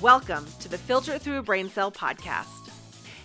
Welcome 0.00 0.46
to 0.60 0.68
the 0.70 0.78
Filter 0.78 1.18
Through 1.18 1.40
a 1.40 1.42
Brain 1.42 1.68
Cell 1.68 1.92
podcast. 1.92 2.69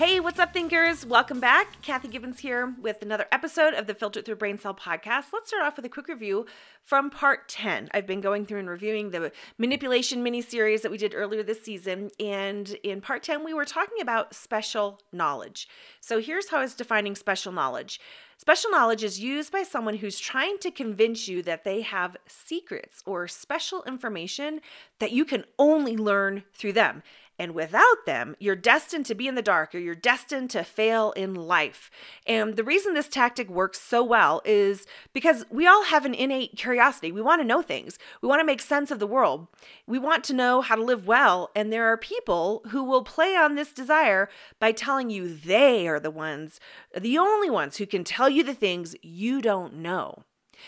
Hey, 0.00 0.18
what's 0.18 0.38
up, 0.38 0.54
thinkers? 0.54 1.04
Welcome 1.04 1.40
back. 1.40 1.82
Kathy 1.82 2.08
Gibbons 2.08 2.40
here 2.40 2.74
with 2.80 3.02
another 3.02 3.26
episode 3.30 3.74
of 3.74 3.86
the 3.86 3.92
Filter 3.92 4.20
It 4.20 4.24
Through 4.24 4.36
Brain 4.36 4.58
Cell 4.58 4.72
podcast. 4.72 5.26
Let's 5.30 5.48
start 5.48 5.62
off 5.62 5.76
with 5.76 5.84
a 5.84 5.90
quick 5.90 6.08
review 6.08 6.46
from 6.82 7.10
part 7.10 7.50
10. 7.50 7.90
I've 7.92 8.06
been 8.06 8.22
going 8.22 8.46
through 8.46 8.60
and 8.60 8.70
reviewing 8.70 9.10
the 9.10 9.30
manipulation 9.58 10.22
mini 10.22 10.40
series 10.40 10.80
that 10.80 10.90
we 10.90 10.96
did 10.96 11.14
earlier 11.14 11.42
this 11.42 11.62
season. 11.62 12.08
And 12.18 12.74
in 12.82 13.02
part 13.02 13.22
10, 13.22 13.44
we 13.44 13.52
were 13.52 13.66
talking 13.66 14.00
about 14.00 14.34
special 14.34 15.02
knowledge. 15.12 15.68
So 16.00 16.18
here's 16.18 16.48
how 16.48 16.56
I 16.56 16.62
was 16.62 16.74
defining 16.74 17.14
special 17.14 17.52
knowledge. 17.52 18.00
Special 18.38 18.70
knowledge 18.70 19.04
is 19.04 19.20
used 19.20 19.52
by 19.52 19.64
someone 19.64 19.98
who's 19.98 20.18
trying 20.18 20.56
to 20.60 20.70
convince 20.70 21.28
you 21.28 21.42
that 21.42 21.64
they 21.64 21.82
have 21.82 22.16
secrets 22.26 23.02
or 23.04 23.28
special 23.28 23.82
information 23.82 24.62
that 24.98 25.12
you 25.12 25.26
can 25.26 25.44
only 25.58 25.94
learn 25.94 26.44
through 26.54 26.72
them. 26.72 27.02
And 27.40 27.54
without 27.54 28.04
them, 28.04 28.36
you're 28.38 28.54
destined 28.54 29.06
to 29.06 29.14
be 29.14 29.26
in 29.26 29.34
the 29.34 29.40
dark 29.40 29.74
or 29.74 29.78
you're 29.78 29.94
destined 29.94 30.50
to 30.50 30.62
fail 30.62 31.12
in 31.12 31.34
life. 31.34 31.90
And 32.26 32.54
the 32.54 32.62
reason 32.62 32.92
this 32.92 33.08
tactic 33.08 33.48
works 33.48 33.80
so 33.80 34.04
well 34.04 34.42
is 34.44 34.86
because 35.14 35.46
we 35.50 35.66
all 35.66 35.84
have 35.84 36.04
an 36.04 36.12
innate 36.12 36.58
curiosity. 36.58 37.10
We 37.10 37.22
want 37.22 37.40
to 37.40 37.48
know 37.48 37.62
things, 37.62 37.98
we 38.20 38.28
want 38.28 38.40
to 38.40 38.46
make 38.46 38.60
sense 38.60 38.90
of 38.90 38.98
the 38.98 39.06
world, 39.06 39.48
we 39.86 39.98
want 39.98 40.22
to 40.24 40.34
know 40.34 40.60
how 40.60 40.76
to 40.76 40.84
live 40.84 41.06
well. 41.06 41.50
And 41.56 41.72
there 41.72 41.86
are 41.86 41.96
people 41.96 42.60
who 42.72 42.84
will 42.84 43.04
play 43.04 43.34
on 43.34 43.54
this 43.54 43.72
desire 43.72 44.28
by 44.58 44.72
telling 44.72 45.08
you 45.08 45.34
they 45.34 45.88
are 45.88 45.98
the 45.98 46.10
ones, 46.10 46.60
the 46.94 47.16
only 47.16 47.48
ones 47.48 47.78
who 47.78 47.86
can 47.86 48.04
tell 48.04 48.28
you 48.28 48.44
the 48.44 48.52
things 48.52 48.94
you 49.00 49.40
don't 49.40 49.76
know. 49.76 50.24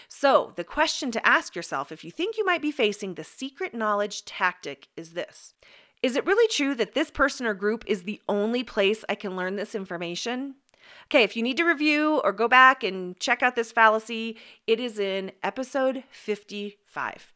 So, 0.09 0.55
the 0.57 0.65
question 0.65 1.11
to 1.11 1.27
ask 1.27 1.55
yourself 1.55 1.93
if 1.93 2.03
you 2.03 2.11
think 2.11 2.39
you 2.39 2.47
might 2.47 2.63
be 2.63 2.73
facing 2.73 3.13
the 3.13 3.25
secret 3.25 3.75
knowledge 3.75 4.25
tactic 4.25 4.89
is 4.97 5.13
this 5.13 5.53
is 6.03 6.17
it 6.17 6.27
really 6.27 6.49
true 6.49 6.75
that 6.75 6.95
this 6.95 7.11
person 7.11 7.47
or 7.47 7.55
group 7.55 7.85
is 7.87 8.03
the 8.03 8.21
only 8.29 8.65
place 8.65 9.05
I 9.09 9.15
can 9.15 9.37
learn 9.37 9.57
this 9.57 9.75
information? 9.75 10.57
Okay, 11.07 11.23
if 11.23 11.37
you 11.37 11.43
need 11.43 11.57
to 11.59 11.65
review 11.65 12.21
or 12.25 12.33
go 12.33 12.49
back 12.49 12.83
and 12.83 13.19
check 13.21 13.43
out 13.43 13.55
this 13.55 13.73
fallacy, 13.73 14.37
it 14.67 14.81
is 14.81 14.99
in 14.99 15.33
episode 15.43 16.05
55. 16.11 17.33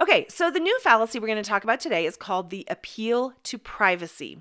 Okay, 0.00 0.26
so 0.28 0.50
the 0.50 0.60
new 0.60 0.78
fallacy 0.80 1.18
we're 1.18 1.26
going 1.26 1.42
to 1.42 1.48
talk 1.48 1.64
about 1.64 1.80
today 1.80 2.06
is 2.06 2.16
called 2.16 2.50
the 2.50 2.66
appeal 2.68 3.32
to 3.44 3.58
privacy. 3.58 4.40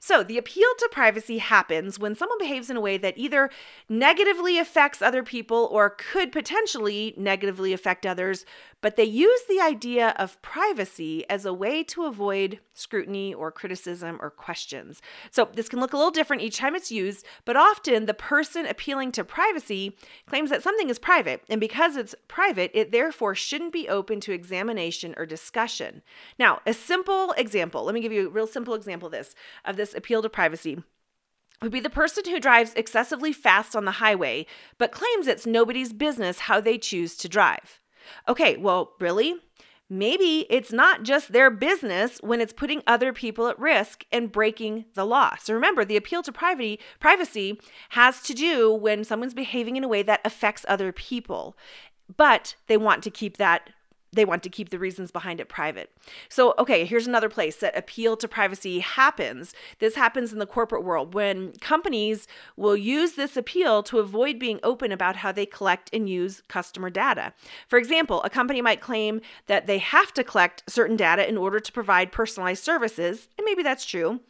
So, 0.00 0.22
the 0.22 0.38
appeal 0.38 0.68
to 0.78 0.88
privacy 0.90 1.38
happens 1.38 1.98
when 1.98 2.14
someone 2.14 2.38
behaves 2.38 2.70
in 2.70 2.76
a 2.76 2.80
way 2.80 2.96
that 2.98 3.18
either 3.18 3.50
negatively 3.88 4.58
affects 4.58 5.02
other 5.02 5.22
people 5.22 5.68
or 5.70 5.90
could 5.90 6.32
potentially 6.32 7.14
negatively 7.16 7.72
affect 7.72 8.06
others, 8.06 8.44
but 8.80 8.96
they 8.96 9.04
use 9.04 9.40
the 9.48 9.60
idea 9.60 10.14
of 10.18 10.40
privacy 10.42 11.28
as 11.28 11.44
a 11.44 11.52
way 11.52 11.82
to 11.82 12.04
avoid 12.04 12.60
scrutiny 12.74 13.32
or 13.32 13.50
criticism 13.50 14.18
or 14.20 14.30
questions. 14.30 15.00
So, 15.30 15.48
this 15.52 15.68
can 15.68 15.80
look 15.80 15.92
a 15.92 15.96
little 15.96 16.10
different 16.10 16.42
each 16.42 16.58
time 16.58 16.74
it's 16.74 16.92
used, 16.92 17.26
but 17.44 17.56
often 17.56 18.06
the 18.06 18.14
person 18.14 18.66
appealing 18.66 19.12
to 19.12 19.24
privacy 19.24 19.96
claims 20.26 20.50
that 20.50 20.62
something 20.62 20.90
is 20.90 20.98
private, 20.98 21.42
and 21.48 21.60
because 21.60 21.96
it's 21.96 22.14
private, 22.28 22.70
it 22.74 22.92
therefore 22.92 23.34
shouldn't 23.34 23.72
be 23.72 23.88
open 23.88 24.20
to 24.20 24.32
examination 24.32 25.14
or 25.16 25.26
discussion. 25.26 26.02
Now, 26.38 26.60
a 26.66 26.74
simple 26.74 27.32
example, 27.32 27.84
let 27.84 27.94
me 27.94 28.00
give 28.00 28.12
you 28.12 28.26
a 28.28 28.30
real 28.30 28.46
simple 28.46 28.74
example 28.74 29.06
of 29.06 29.12
this 29.12 29.34
of 29.64 29.76
this 29.76 29.94
appeal 29.94 30.22
to 30.22 30.28
privacy 30.28 30.78
would 31.62 31.72
be 31.72 31.80
the 31.80 31.90
person 31.90 32.24
who 32.26 32.38
drives 32.40 32.74
excessively 32.74 33.32
fast 33.32 33.74
on 33.74 33.84
the 33.84 33.92
highway 33.92 34.46
but 34.78 34.92
claims 34.92 35.26
it's 35.26 35.46
nobody's 35.46 35.92
business 35.92 36.40
how 36.40 36.60
they 36.60 36.78
choose 36.78 37.16
to 37.16 37.28
drive. 37.28 37.80
Okay, 38.28 38.56
well, 38.56 38.92
really? 39.00 39.36
Maybe 39.88 40.46
it's 40.50 40.72
not 40.72 41.04
just 41.04 41.32
their 41.32 41.48
business 41.48 42.18
when 42.20 42.40
it's 42.40 42.52
putting 42.52 42.82
other 42.86 43.12
people 43.12 43.46
at 43.46 43.58
risk 43.58 44.04
and 44.10 44.32
breaking 44.32 44.86
the 44.94 45.06
law. 45.06 45.36
So 45.40 45.54
remember, 45.54 45.84
the 45.84 45.96
appeal 45.96 46.24
to 46.24 46.32
privacy, 46.32 46.80
privacy 46.98 47.60
has 47.90 48.20
to 48.22 48.34
do 48.34 48.72
when 48.72 49.04
someone's 49.04 49.34
behaving 49.34 49.76
in 49.76 49.84
a 49.84 49.88
way 49.88 50.02
that 50.02 50.22
affects 50.24 50.66
other 50.68 50.90
people. 50.90 51.56
But 52.16 52.56
they 52.66 52.76
want 52.76 53.04
to 53.04 53.10
keep 53.10 53.36
that 53.36 53.70
they 54.12 54.24
want 54.24 54.42
to 54.42 54.48
keep 54.48 54.70
the 54.70 54.78
reasons 54.78 55.10
behind 55.10 55.40
it 55.40 55.48
private. 55.48 55.90
So, 56.28 56.54
okay, 56.58 56.84
here's 56.84 57.06
another 57.06 57.28
place 57.28 57.56
that 57.56 57.76
appeal 57.76 58.16
to 58.16 58.28
privacy 58.28 58.80
happens. 58.80 59.54
This 59.78 59.94
happens 59.94 60.32
in 60.32 60.38
the 60.38 60.46
corporate 60.46 60.84
world 60.84 61.14
when 61.14 61.52
companies 61.60 62.26
will 62.56 62.76
use 62.76 63.12
this 63.12 63.36
appeal 63.36 63.82
to 63.84 63.98
avoid 63.98 64.38
being 64.38 64.60
open 64.62 64.92
about 64.92 65.16
how 65.16 65.32
they 65.32 65.46
collect 65.46 65.90
and 65.92 66.08
use 66.08 66.42
customer 66.48 66.90
data. 66.90 67.32
For 67.68 67.78
example, 67.78 68.22
a 68.22 68.30
company 68.30 68.62
might 68.62 68.80
claim 68.80 69.20
that 69.46 69.66
they 69.66 69.78
have 69.78 70.12
to 70.14 70.24
collect 70.24 70.62
certain 70.68 70.96
data 70.96 71.28
in 71.28 71.36
order 71.36 71.60
to 71.60 71.72
provide 71.72 72.12
personalized 72.12 72.64
services, 72.64 73.28
and 73.36 73.44
maybe 73.44 73.62
that's 73.62 73.84
true. 73.84 74.20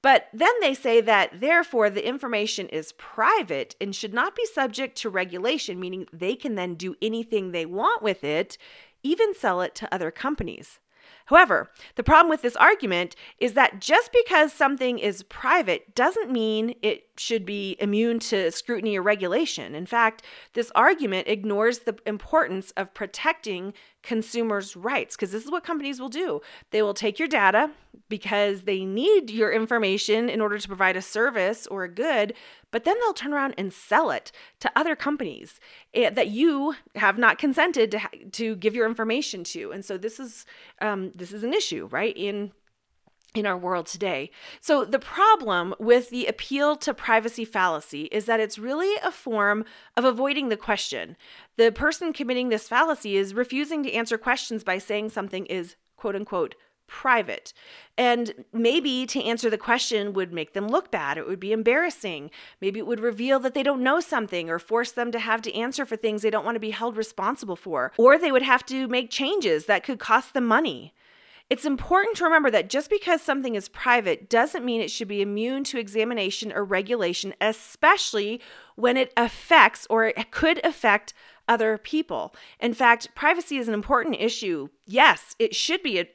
But 0.00 0.28
then 0.32 0.52
they 0.60 0.74
say 0.74 1.00
that 1.00 1.40
therefore 1.40 1.90
the 1.90 2.06
information 2.06 2.68
is 2.68 2.92
private 2.92 3.74
and 3.80 3.94
should 3.94 4.14
not 4.14 4.36
be 4.36 4.46
subject 4.46 4.96
to 4.98 5.10
regulation, 5.10 5.80
meaning 5.80 6.06
they 6.12 6.36
can 6.36 6.54
then 6.54 6.76
do 6.76 6.94
anything 7.02 7.50
they 7.50 7.66
want 7.66 8.02
with 8.02 8.22
it 8.22 8.58
even 9.02 9.34
sell 9.34 9.60
it 9.60 9.74
to 9.76 9.92
other 9.94 10.10
companies. 10.10 10.78
However, 11.26 11.70
the 11.96 12.02
problem 12.02 12.30
with 12.30 12.40
this 12.40 12.56
argument 12.56 13.14
is 13.38 13.52
that 13.52 13.80
just 13.80 14.10
because 14.12 14.50
something 14.52 14.98
is 14.98 15.22
private 15.24 15.94
doesn't 15.94 16.30
mean 16.30 16.74
it 16.80 17.04
should 17.18 17.44
be 17.44 17.76
immune 17.80 18.18
to 18.20 18.50
scrutiny 18.50 18.96
or 18.98 19.02
regulation. 19.02 19.74
In 19.74 19.84
fact, 19.84 20.22
this 20.54 20.72
argument 20.74 21.28
ignores 21.28 21.80
the 21.80 21.98
importance 22.06 22.70
of 22.78 22.94
protecting 22.94 23.74
consumers' 24.02 24.76
rights 24.76 25.16
because 25.16 25.32
this 25.32 25.44
is 25.44 25.50
what 25.50 25.64
companies 25.64 26.00
will 26.00 26.08
do. 26.08 26.40
They 26.70 26.82
will 26.82 26.94
take 26.94 27.18
your 27.18 27.28
data 27.28 27.70
because 28.08 28.62
they 28.62 28.84
need 28.84 29.30
your 29.30 29.52
information 29.52 30.28
in 30.28 30.40
order 30.40 30.58
to 30.58 30.68
provide 30.68 30.96
a 30.96 31.02
service 31.02 31.66
or 31.66 31.84
a 31.84 31.88
good, 31.88 32.34
but 32.70 32.84
then 32.84 32.96
they'll 33.00 33.12
turn 33.12 33.34
around 33.34 33.54
and 33.58 33.72
sell 33.72 34.10
it 34.10 34.32
to 34.60 34.70
other 34.76 34.96
companies 34.96 35.60
eh, 35.94 36.10
that 36.10 36.28
you 36.28 36.74
have 36.94 37.18
not 37.18 37.38
consented 37.38 37.90
to, 37.90 38.00
to 38.30 38.56
give 38.56 38.74
your 38.74 38.86
information 38.86 39.44
to. 39.44 39.72
And 39.72 39.84
so 39.84 39.98
this 39.98 40.20
is 40.20 40.46
um, 40.80 41.12
this 41.14 41.32
is 41.32 41.42
an 41.42 41.52
issue, 41.52 41.88
right? 41.90 42.16
In 42.16 42.52
in 43.34 43.46
our 43.46 43.56
world 43.56 43.86
today. 43.86 44.30
So, 44.60 44.84
the 44.84 44.98
problem 44.98 45.74
with 45.78 46.10
the 46.10 46.26
appeal 46.26 46.76
to 46.76 46.94
privacy 46.94 47.44
fallacy 47.44 48.04
is 48.04 48.24
that 48.24 48.40
it's 48.40 48.58
really 48.58 48.94
a 49.04 49.12
form 49.12 49.64
of 49.96 50.04
avoiding 50.04 50.48
the 50.48 50.56
question. 50.56 51.16
The 51.56 51.70
person 51.70 52.12
committing 52.12 52.48
this 52.48 52.68
fallacy 52.68 53.16
is 53.16 53.34
refusing 53.34 53.82
to 53.82 53.92
answer 53.92 54.18
questions 54.18 54.64
by 54.64 54.78
saying 54.78 55.10
something 55.10 55.46
is 55.46 55.76
quote 55.96 56.16
unquote 56.16 56.54
private. 56.88 57.52
And 57.98 58.46
maybe 58.52 59.06
to 59.06 59.22
answer 59.22 59.50
the 59.50 59.58
question 59.58 60.14
would 60.14 60.32
make 60.32 60.54
them 60.54 60.68
look 60.68 60.90
bad. 60.90 61.18
It 61.18 61.26
would 61.28 61.38
be 61.38 61.52
embarrassing. 61.52 62.30
Maybe 62.60 62.80
it 62.80 62.86
would 62.86 63.00
reveal 63.00 63.38
that 63.40 63.54
they 63.54 63.62
don't 63.62 63.82
know 63.82 64.00
something 64.00 64.48
or 64.48 64.58
force 64.58 64.90
them 64.90 65.12
to 65.12 65.18
have 65.18 65.42
to 65.42 65.54
answer 65.54 65.84
for 65.84 65.96
things 65.96 66.22
they 66.22 66.30
don't 66.30 66.46
want 66.46 66.56
to 66.56 66.60
be 66.60 66.70
held 66.70 66.96
responsible 66.96 67.56
for. 67.56 67.92
Or 67.98 68.18
they 68.18 68.32
would 68.32 68.42
have 68.42 68.64
to 68.66 68.88
make 68.88 69.10
changes 69.10 69.66
that 69.66 69.84
could 69.84 69.98
cost 69.98 70.32
them 70.32 70.46
money. 70.46 70.94
It's 71.50 71.64
important 71.64 72.18
to 72.18 72.24
remember 72.24 72.50
that 72.50 72.68
just 72.68 72.90
because 72.90 73.22
something 73.22 73.54
is 73.54 73.70
private 73.70 74.28
doesn't 74.28 74.66
mean 74.66 74.82
it 74.82 74.90
should 74.90 75.08
be 75.08 75.22
immune 75.22 75.64
to 75.64 75.78
examination 75.78 76.52
or 76.52 76.62
regulation, 76.62 77.32
especially 77.40 78.42
when 78.76 78.98
it 78.98 79.14
affects 79.16 79.86
or 79.88 80.06
it 80.06 80.30
could 80.30 80.64
affect 80.64 81.14
other 81.48 81.78
people. 81.78 82.34
In 82.60 82.74
fact, 82.74 83.14
privacy 83.14 83.56
is 83.56 83.68
an 83.68 83.74
important 83.74 84.16
issue. 84.20 84.68
Yes, 84.86 85.34
it 85.38 85.54
should 85.54 85.82
be 85.82 86.00
a, 86.00 86.06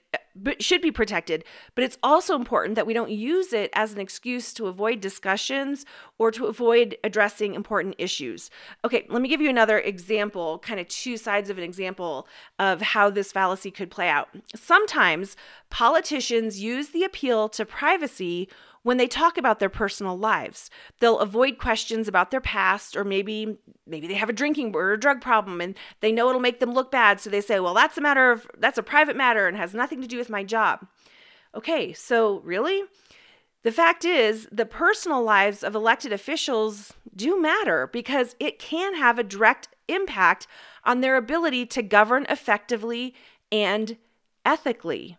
should 0.59 0.81
be 0.81 0.91
protected, 0.91 1.43
but 1.75 1.83
it's 1.83 1.97
also 2.01 2.35
important 2.35 2.75
that 2.75 2.87
we 2.87 2.93
don't 2.93 3.11
use 3.11 3.53
it 3.53 3.69
as 3.73 3.93
an 3.93 3.99
excuse 3.99 4.53
to 4.53 4.67
avoid 4.67 4.99
discussions 4.99 5.85
or 6.17 6.31
to 6.31 6.45
avoid 6.45 6.97
addressing 7.03 7.53
important 7.53 7.95
issues. 7.97 8.49
Okay, 8.83 9.05
let 9.09 9.21
me 9.21 9.29
give 9.29 9.41
you 9.41 9.49
another 9.49 9.79
example, 9.79 10.59
kind 10.59 10.79
of 10.79 10.87
two 10.87 11.17
sides 11.17 11.49
of 11.49 11.57
an 11.57 11.63
example 11.63 12.27
of 12.57 12.81
how 12.81 13.09
this 13.09 13.31
fallacy 13.31 13.71
could 13.71 13.91
play 13.91 14.09
out. 14.09 14.29
Sometimes 14.55 15.35
politicians 15.69 16.59
use 16.61 16.89
the 16.89 17.03
appeal 17.03 17.49
to 17.49 17.65
privacy 17.65 18.49
when 18.83 18.97
they 18.97 19.07
talk 19.07 19.37
about 19.37 19.59
their 19.59 19.69
personal 19.69 20.17
lives. 20.17 20.69
They'll 20.99 21.19
avoid 21.19 21.57
questions 21.57 22.07
about 22.07 22.31
their 22.31 22.41
past 22.41 22.95
or 22.95 23.03
maybe 23.03 23.57
maybe 23.87 24.07
they 24.07 24.13
have 24.13 24.29
a 24.29 24.33
drinking 24.33 24.75
or 24.75 24.93
a 24.93 24.99
drug 24.99 25.21
problem 25.21 25.59
and 25.59 25.75
they 26.01 26.11
know 26.11 26.29
it'll 26.29 26.41
make 26.41 26.59
them 26.59 26.73
look 26.73 26.91
bad 26.91 27.19
so 27.19 27.29
they 27.29 27.41
say, 27.41 27.59
"Well, 27.59 27.73
that's 27.73 27.97
a 27.97 28.01
matter 28.01 28.31
of 28.31 28.49
that's 28.57 28.77
a 28.77 28.83
private 28.83 29.15
matter 29.15 29.47
and 29.47 29.57
has 29.57 29.73
nothing 29.73 30.01
to 30.01 30.07
do 30.07 30.17
with 30.17 30.29
my 30.29 30.43
job." 30.43 30.85
Okay, 31.55 31.93
so 31.93 32.39
really? 32.41 32.83
The 33.63 33.71
fact 33.71 34.03
is, 34.03 34.47
the 34.51 34.65
personal 34.65 35.23
lives 35.23 35.63
of 35.63 35.73
elected 35.73 36.11
officials 36.11 36.93
do 37.15 37.41
matter 37.41 37.87
because 37.87 38.35
it 38.39 38.59
can 38.59 38.95
have 38.95 39.17
a 39.17 39.23
direct 39.23 39.69
impact 39.87 40.47
on 40.83 40.99
their 40.99 41.15
ability 41.15 41.65
to 41.67 41.81
govern 41.81 42.25
effectively 42.29 43.15
and 43.51 43.97
ethically. 44.45 45.17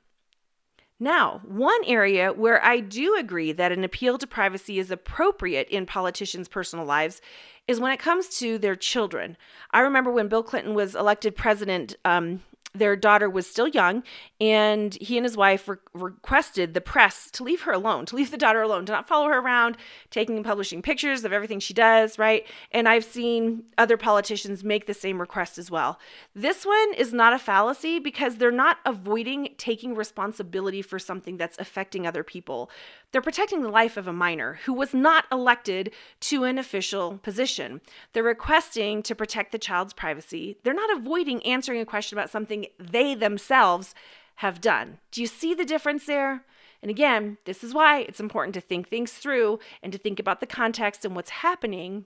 Now, 1.01 1.41
one 1.45 1.81
area 1.87 2.33
where 2.33 2.65
I 2.65 2.81
do 2.81 3.17
agree 3.17 3.53
that 3.53 3.73
an 3.73 3.83
appeal 3.83 4.17
to 4.19 4.27
privacy 4.27 4.79
is 4.79 4.91
appropriate 4.91 5.69
in 5.69 5.87
politicians' 5.87 6.49
personal 6.49 6.85
lives 6.85 7.21
is 7.67 7.81
when 7.81 7.93
it 7.93 7.99
comes 7.99 8.29
to 8.39 8.59
their 8.59 8.77
children. 8.77 9.37
I 9.73 9.81
remember 9.81 10.11
when 10.11 10.29
Bill 10.29 10.43
Clinton 10.43 10.75
was 10.75 10.95
elected 10.95 11.35
president, 11.35 11.97
um, 12.05 12.43
their 12.75 12.97
daughter 12.97 13.31
was 13.31 13.47
still 13.47 13.69
young, 13.69 14.03
and 14.41 14.95
he 15.01 15.17
and 15.17 15.25
his 15.25 15.37
wife 15.37 15.69
re- 15.69 15.77
requested 15.93 16.75
the 16.75 16.81
press 16.81 17.31
to 17.31 17.45
leave 17.45 17.63
her 17.63 17.73
alone, 17.73 18.05
to 18.07 18.17
leave 18.17 18.33
the 18.33 18.37
daughter 18.37 18.63
alone, 18.63 18.85
to 18.87 18.93
not 18.93 19.07
follow 19.07 19.29
her 19.29 19.39
around, 19.39 19.77
taking 20.11 20.37
and 20.37 20.45
publishing 20.45 20.83
pictures 20.83 21.25
of 21.25 21.33
everything 21.33 21.61
she 21.61 21.73
does, 21.73 22.19
right? 22.19 22.47
And 22.73 22.89
I've 22.89 23.05
seen 23.05 23.65
other 23.79 23.97
politicians 23.97 24.65
make 24.65 24.87
the 24.87 24.95
same 24.95 25.21
request 25.21 25.57
as 25.57 25.71
well. 25.71 26.01
This 26.35 26.67
one 26.67 26.95
is 26.95 27.13
not 27.13 27.33
a 27.33 27.39
fallacy 27.39 28.01
because 28.01 28.37
they're 28.37 28.51
not 28.51 28.79
avoiding 28.85 29.55
taking 29.57 29.95
responsibility 29.95 30.83
for 30.83 30.99
something 30.99 31.37
that's 31.37 31.59
affecting 31.59 32.07
other 32.07 32.25
people. 32.25 32.71
They're 33.13 33.23
protecting 33.23 33.63
the 33.63 33.69
life 33.69 33.97
of 33.97 34.09
a 34.09 34.13
minor 34.13 34.59
who 34.65 34.73
was 34.73 34.93
not 34.93 35.27
elected 35.31 35.93
to 36.23 36.43
an 36.43 36.59
official 36.59 37.19
position. 37.19 37.81
They're 38.13 38.25
requesting 38.25 39.05
to 39.05 39.15
protect 39.15 39.53
the 39.53 39.59
child's 39.59 39.93
privacy. 39.93 40.59
They're 40.65 40.75
not 40.75 40.93
avoiding 40.97 41.45
answering 41.47 41.81
a 41.81 41.87
question 41.87 42.19
about 42.19 42.31
they 42.79 43.15
themselves 43.15 43.95
have 44.37 44.61
done. 44.61 44.99
Do 45.11 45.21
you 45.21 45.27
see 45.27 45.55
the 45.55 45.65
difference 45.65 46.07
there? 46.07 46.45
And 46.83 46.91
again, 46.91 47.39
this 47.45 47.65
is 47.65 47.73
why 47.73 48.01
it's 48.01 48.21
important 48.21 48.55
to 48.55 48.61
think 48.61 48.89
things 48.89 49.13
through 49.13 49.59
and 49.83 49.93
to 49.93 49.99
think 49.99 50.19
about 50.19 50.41
the 50.41 50.47
context 50.47 51.05
and 51.05 51.17
what's 51.17 51.31
happening 51.31 52.05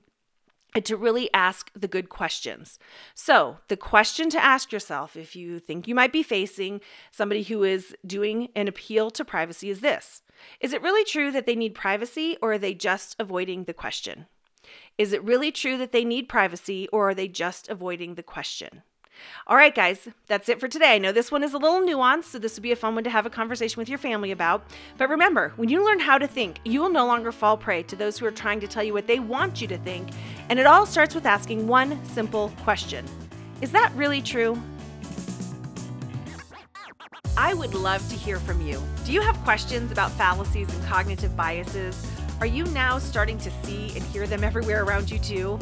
and 0.75 0.85
to 0.85 0.97
really 0.97 1.33
ask 1.33 1.71
the 1.75 1.89
good 1.89 2.09
questions. 2.09 2.79
So, 3.15 3.59
the 3.69 3.77
question 3.77 4.31
to 4.31 4.45
ask 4.45 4.71
yourself 4.71 5.17
if 5.17 5.35
you 5.35 5.59
think 5.59 5.89
you 5.89 5.95
might 5.95 6.13
be 6.13 6.23
facing 6.23 6.81
somebody 7.11 7.43
who 7.43 7.65
is 7.65 7.97
doing 8.07 8.49
an 8.55 8.69
appeal 8.69 9.11
to 9.13 9.25
privacy 9.25 9.71
is 9.71 9.81
this 9.81 10.23
is 10.61 10.73
it 10.73 10.83
really 10.83 11.05
true 11.05 11.33
that 11.33 11.47
they 11.47 11.57
need 11.57 11.75
privacy, 11.75 12.37
or 12.41 12.53
are 12.53 12.59
they 12.59 12.75
just 12.75 13.17
avoiding 13.19 13.65
the 13.65 13.75
question? 13.75 14.27
Is 14.97 15.13
it 15.13 15.25
really 15.25 15.51
true 15.51 15.77
that 15.79 15.93
they 15.93 16.05
need 16.05 16.29
privacy, 16.29 16.89
or 16.93 17.09
are 17.09 17.15
they 17.15 17.29
just 17.29 17.69
avoiding 17.69 18.15
the 18.15 18.23
question? 18.23 18.83
All 19.47 19.57
right, 19.57 19.75
guys, 19.75 20.09
that's 20.27 20.49
it 20.49 20.61
for 20.61 20.69
today. 20.69 20.95
I 20.95 20.99
know 20.99 21.13
this 21.13 21.33
one 21.33 21.43
is 21.43 21.55
a 21.55 21.59
little 21.59 21.81
nuanced, 21.81 22.25
so 22.25 22.39
this 22.39 22.57
would 22.57 22.63
be 22.63 22.73
a 22.73 22.77
fun 22.77 22.95
one 22.95 23.05
to 23.05 23.11
have 23.11 23.27
a 23.27 23.31
conversation 23.31 23.81
with 23.81 23.89
your 23.89 23.99
family 23.99 24.31
about. 24.31 24.65
But 24.97 25.09
remember, 25.09 25.53
when 25.57 25.69
you 25.69 25.85
learn 25.85 26.01
how 26.01 26.19
to 26.19 26.27
think, 26.27 26.59
you 26.65 26.81
will 26.81 26.91
no 26.91 27.07
longer 27.07 27.33
fall 27.33 27.57
prey 27.57 27.83
to 27.85 27.97
those 27.97 28.19
who 28.19 28.27
are 28.27 28.31
trying 28.31 28.61
to 28.61 28.69
tell 28.69 28.83
you 28.83 28.93
what 28.93 29.07
they 29.07 29.19
want 29.19 29.61
you 29.61 29.69
to 29.69 29.79
think. 29.79 30.11
And 30.49 30.59
it 30.59 30.67
all 30.67 30.87
starts 30.87 31.15
with 31.15 31.27
asking 31.27 31.67
one 31.67 32.05
simple 32.05 32.53
question 32.63 33.05
Is 33.61 33.73
that 33.73 33.93
really 33.95 34.23
true? 34.23 34.61
I 37.37 37.55
would 37.55 37.73
love 37.73 38.07
to 38.09 38.17
hear 38.17 38.41
from 38.41 38.61
you. 38.61 38.83
Do 39.05 39.13
you 39.13 39.21
have 39.21 39.37
questions 39.45 39.93
about 39.93 40.11
fallacies 40.13 40.73
and 40.75 40.85
cognitive 40.87 41.37
biases? 41.37 42.05
Are 42.41 42.47
you 42.47 42.65
now 42.67 42.99
starting 42.99 43.39
to 43.39 43.51
see 43.63 43.93
and 43.97 44.03
hear 44.07 44.27
them 44.27 44.43
everywhere 44.43 44.85
around 44.85 45.11
you 45.11 45.19
too? 45.19 45.59